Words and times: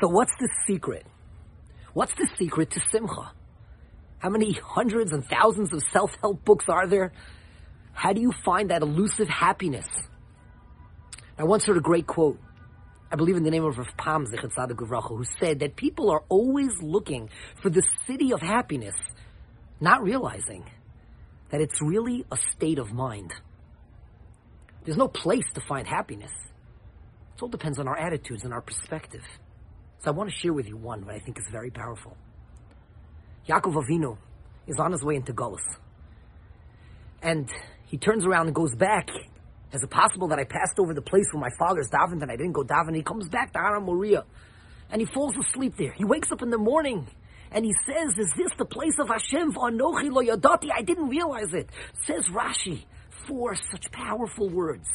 So 0.00 0.08
what's 0.08 0.32
the 0.38 0.48
secret? 0.66 1.06
What's 1.94 2.12
the 2.14 2.28
secret 2.38 2.70
to 2.72 2.80
simcha? 2.90 3.32
How 4.18 4.28
many 4.28 4.52
hundreds 4.52 5.12
and 5.12 5.24
thousands 5.24 5.72
of 5.72 5.82
self-help 5.92 6.44
books 6.44 6.66
are 6.68 6.86
there? 6.86 7.12
How 7.92 8.12
do 8.12 8.20
you 8.20 8.32
find 8.44 8.70
that 8.70 8.82
elusive 8.82 9.28
happiness? 9.28 9.86
I 11.38 11.44
once 11.44 11.64
heard 11.64 11.78
a 11.78 11.80
great 11.80 12.06
quote. 12.06 12.38
I 13.10 13.16
believe 13.16 13.36
in 13.36 13.44
the 13.44 13.50
name 13.50 13.64
of 13.64 13.78
Rav 13.78 13.96
Pam 13.96 14.26
who 14.26 15.24
said 15.38 15.60
that 15.60 15.76
people 15.76 16.10
are 16.10 16.24
always 16.28 16.72
looking 16.82 17.30
for 17.62 17.70
the 17.70 17.82
city 18.06 18.32
of 18.32 18.40
happiness, 18.40 18.94
not 19.80 20.02
realizing 20.02 20.68
that 21.50 21.60
it's 21.60 21.80
really 21.80 22.26
a 22.32 22.36
state 22.52 22.78
of 22.78 22.92
mind. 22.92 23.32
There's 24.84 24.98
no 24.98 25.08
place 25.08 25.44
to 25.54 25.60
find 25.60 25.86
happiness. 25.86 26.32
It 27.36 27.42
all 27.42 27.48
depends 27.48 27.78
on 27.78 27.86
our 27.86 27.96
attitudes 27.96 28.44
and 28.44 28.52
our 28.52 28.60
perspective. 28.60 29.22
So 29.98 30.10
I 30.10 30.14
want 30.14 30.30
to 30.30 30.36
share 30.36 30.52
with 30.52 30.68
you 30.68 30.76
one 30.76 31.00
that 31.06 31.14
I 31.14 31.18
think 31.18 31.38
is 31.38 31.46
very 31.50 31.70
powerful. 31.70 32.16
Yaakov 33.48 33.74
Avinu 33.74 34.18
is 34.66 34.78
on 34.78 34.92
his 34.92 35.02
way 35.02 35.16
into 35.16 35.32
Golis. 35.32 35.64
And 37.22 37.50
he 37.86 37.96
turns 37.96 38.26
around 38.26 38.46
and 38.46 38.54
goes 38.54 38.74
back. 38.74 39.08
Is 39.72 39.82
it 39.82 39.90
possible 39.90 40.28
that 40.28 40.38
I 40.38 40.44
passed 40.44 40.78
over 40.78 40.94
the 40.94 41.02
place 41.02 41.26
where 41.32 41.40
my 41.40 41.50
father's 41.58 41.88
davened 41.90 42.22
and 42.22 42.30
I 42.30 42.36
didn't 42.36 42.52
go 42.52 42.62
daven? 42.62 42.94
He 42.94 43.02
comes 43.02 43.28
back 43.28 43.52
to 43.52 43.58
Har 43.58 43.80
Moriah 43.80 44.24
and 44.90 45.00
he 45.00 45.06
falls 45.06 45.34
asleep 45.36 45.74
there. 45.76 45.92
He 45.92 46.04
wakes 46.04 46.30
up 46.30 46.42
in 46.42 46.50
the 46.50 46.58
morning 46.58 47.08
and 47.50 47.64
he 47.64 47.74
says, 47.84 48.16
is 48.18 48.30
this 48.36 48.52
the 48.58 48.64
place 48.64 48.98
of 48.98 49.08
Hashem? 49.08 49.54
Anochi 49.54 50.10
lo 50.10 50.22
yadati. 50.22 50.70
I 50.74 50.82
didn't 50.82 51.08
realize 51.08 51.52
it. 51.52 51.68
Says 52.06 52.26
Rashi, 52.26 52.84
four 53.26 53.54
such 53.54 53.90
powerful 53.90 54.48
words. 54.48 54.88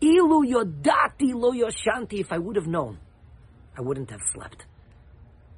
Ilu 0.00 0.44
yodati 0.46 1.34
lo 1.34 1.52
yoshanti. 1.52 2.20
If 2.20 2.32
I 2.32 2.38
would 2.38 2.56
have 2.56 2.66
known, 2.66 2.98
I 3.76 3.80
wouldn't 3.82 4.10
have 4.10 4.20
slept. 4.32 4.66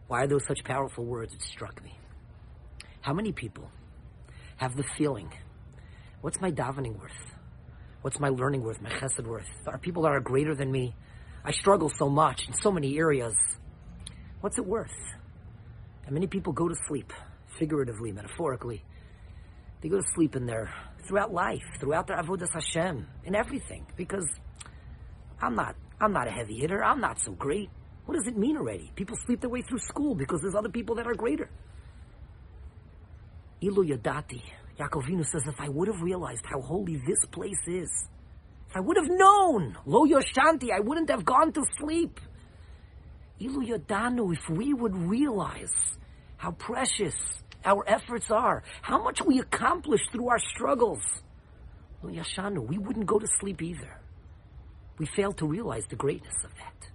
Why 0.08 0.22
are 0.22 0.26
those 0.26 0.46
such 0.46 0.64
powerful 0.64 1.04
words? 1.04 1.34
It 1.34 1.42
struck 1.42 1.82
me. 1.82 1.98
How 3.00 3.12
many 3.12 3.32
people 3.32 3.70
have 4.56 4.76
the 4.76 4.84
feeling, 4.96 5.32
what's 6.20 6.40
my 6.40 6.50
davening 6.50 6.98
worth? 6.98 7.34
What's 8.02 8.20
my 8.20 8.28
learning 8.28 8.62
worth, 8.62 8.80
my 8.80 8.90
chesed 8.90 9.26
worth? 9.26 9.48
Are 9.66 9.78
people 9.78 10.02
that 10.04 10.12
are 10.12 10.20
greater 10.20 10.54
than 10.54 10.70
me. 10.70 10.94
I 11.44 11.52
struggle 11.52 11.88
so 11.88 12.08
much 12.08 12.46
in 12.46 12.54
so 12.54 12.70
many 12.70 12.98
areas. 12.98 13.34
What's 14.40 14.58
it 14.58 14.66
worth? 14.66 14.94
And 16.04 16.14
many 16.14 16.26
people 16.26 16.52
go 16.52 16.68
to 16.68 16.74
sleep, 16.86 17.12
figuratively, 17.58 18.12
metaphorically. 18.12 18.84
They 19.80 19.88
go 19.88 20.00
to 20.00 20.06
sleep 20.14 20.36
in 20.36 20.46
their 20.46 20.72
throughout 21.06 21.32
life, 21.32 21.62
throughout 21.78 22.06
their 22.06 22.16
avodas 22.16 22.52
Hashem, 22.52 23.06
in 23.24 23.34
everything. 23.34 23.86
Because 23.96 24.26
I'm 25.40 25.54
not, 25.54 25.76
I'm 26.00 26.12
not 26.12 26.28
a 26.28 26.30
heavy 26.30 26.58
hitter. 26.58 26.82
I'm 26.82 27.00
not 27.00 27.20
so 27.20 27.32
great. 27.32 27.70
What 28.06 28.14
does 28.14 28.26
it 28.26 28.36
mean 28.36 28.56
already? 28.56 28.90
People 28.94 29.16
sleep 29.26 29.40
their 29.40 29.50
way 29.50 29.62
through 29.62 29.80
school 29.80 30.14
because 30.14 30.40
there's 30.40 30.54
other 30.54 30.68
people 30.68 30.94
that 30.96 31.06
are 31.06 31.14
greater. 31.14 31.50
Ilu 33.62 33.84
Yadati. 33.84 34.42
Yaakov 34.78 35.04
Avinu 35.08 35.24
says, 35.24 35.42
if 35.46 35.60
I 35.60 35.68
would 35.68 35.88
have 35.88 36.02
realized 36.02 36.44
how 36.44 36.60
holy 36.60 36.96
this 37.06 37.18
place 37.32 37.66
is, 37.66 37.90
if 38.68 38.76
I 38.76 38.80
would 38.80 38.96
have 38.96 39.08
known, 39.08 39.76
Lo 39.86 40.06
Yoshanti, 40.06 40.70
I 40.70 40.80
wouldn't 40.80 41.10
have 41.10 41.24
gone 41.24 41.52
to 41.52 41.64
sleep. 41.78 42.20
Ilu 43.40 43.66
Yadanu, 43.66 44.34
if 44.34 44.48
we 44.50 44.72
would 44.72 44.94
realize 44.94 45.72
how 46.36 46.52
precious 46.52 47.14
our 47.64 47.84
efforts 47.88 48.30
are, 48.30 48.62
how 48.82 49.02
much 49.02 49.20
we 49.22 49.40
accomplish 49.40 50.02
through 50.12 50.28
our 50.28 50.38
struggles. 50.38 51.02
Well, 52.02 52.12
Yashanu, 52.12 52.66
we 52.68 52.78
wouldn't 52.78 53.06
go 53.06 53.18
to 53.18 53.26
sleep 53.40 53.62
either. 53.62 53.98
We 54.98 55.06
fail 55.06 55.32
to 55.34 55.46
realize 55.46 55.84
the 55.88 55.96
greatness 55.96 56.36
of 56.44 56.50
that. 56.54 56.90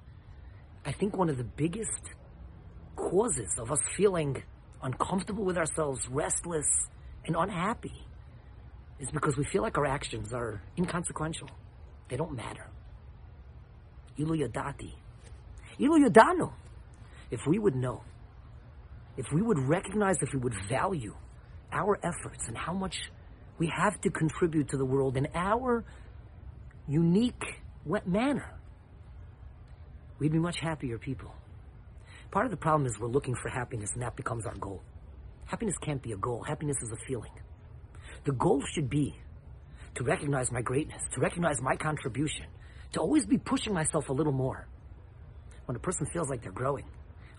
I 0.85 0.91
think 0.91 1.15
one 1.15 1.29
of 1.29 1.37
the 1.37 1.43
biggest 1.43 2.01
causes 2.95 3.49
of 3.57 3.71
us 3.71 3.79
feeling 3.95 4.43
uncomfortable 4.81 5.43
with 5.43 5.57
ourselves, 5.57 6.07
restless, 6.09 6.67
and 7.25 7.35
unhappy 7.35 8.05
is 8.99 9.09
because 9.11 9.37
we 9.37 9.43
feel 9.45 9.61
like 9.61 9.77
our 9.77 9.85
actions 9.85 10.33
are 10.33 10.61
inconsequential. 10.77 11.49
They 12.09 12.17
don't 12.17 12.35
matter. 12.35 12.67
Ilu 14.17 14.37
Yadati. 14.37 14.93
Ilu 15.79 16.09
Yadanu. 16.09 16.51
If 17.29 17.41
we 17.47 17.59
would 17.59 17.75
know 17.75 18.03
if 19.17 19.31
we 19.31 19.41
would 19.41 19.59
recognize, 19.59 20.17
if 20.21 20.33
we 20.33 20.39
would 20.39 20.55
value 20.69 21.15
our 21.71 21.99
efforts 22.03 22.47
and 22.47 22.57
how 22.57 22.73
much 22.73 23.11
we 23.57 23.67
have 23.67 23.99
to 24.01 24.09
contribute 24.09 24.69
to 24.69 24.77
the 24.77 24.85
world 24.85 25.17
in 25.17 25.27
our 25.35 25.83
unique 26.87 27.61
wet 27.85 28.07
manner, 28.07 28.49
we'd 30.21 30.31
be 30.31 30.39
much 30.39 30.59
happier 30.59 30.99
people. 30.99 31.33
Part 32.29 32.45
of 32.45 32.51
the 32.51 32.57
problem 32.57 32.85
is 32.85 32.97
we're 32.99 33.07
looking 33.07 33.35
for 33.41 33.49
happiness 33.49 33.89
and 33.93 34.03
that 34.03 34.15
becomes 34.15 34.45
our 34.45 34.55
goal. 34.55 34.83
Happiness 35.45 35.73
can't 35.81 36.01
be 36.01 36.11
a 36.11 36.17
goal. 36.17 36.43
Happiness 36.43 36.77
is 36.81 36.91
a 36.91 37.05
feeling. 37.07 37.31
The 38.25 38.33
goal 38.33 38.61
should 38.73 38.87
be 38.87 39.15
to 39.95 40.03
recognize 40.03 40.51
my 40.51 40.61
greatness, 40.61 41.01
to 41.13 41.19
recognize 41.19 41.59
my 41.61 41.75
contribution, 41.75 42.45
to 42.93 42.99
always 42.99 43.25
be 43.25 43.39
pushing 43.39 43.73
myself 43.73 44.09
a 44.09 44.13
little 44.13 44.31
more. 44.31 44.67
When 45.65 45.75
a 45.75 45.79
person 45.79 46.05
feels 46.13 46.29
like 46.29 46.43
they're 46.43 46.51
growing, 46.51 46.85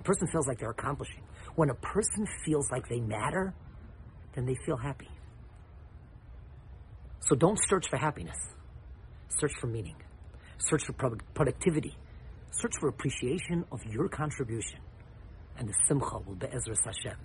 a 0.01 0.03
person 0.03 0.27
feels 0.27 0.49
like 0.49 0.59
they're 0.59 0.71
accomplishing. 0.71 1.23
When 1.55 1.71
a 1.71 1.75
person 1.75 2.27
feels 2.45 2.69
like 2.73 2.89
they 2.89 3.01
matter, 3.01 3.55
then 4.35 4.45
they 4.45 4.57
feel 4.67 4.77
happy. 4.77 5.09
So 7.21 7.37
don't 7.37 7.59
search 7.69 7.89
for 7.89 7.97
happiness. 7.97 8.37
Search 9.29 9.53
for 9.61 9.69
meaning. 9.69 9.95
Search 10.59 10.85
for 10.85 10.95
productivity. 11.35 11.97
Search 12.55 12.77
for 12.79 12.89
appreciation 12.89 13.65
of 13.73 13.85
your 13.87 14.09
contribution. 14.09 14.79
And 15.59 15.69
the 15.69 15.75
simcha 15.89 16.19
will 16.19 16.35
be 16.35 16.47
Ezra 16.47 16.77
Hashem. 16.85 17.17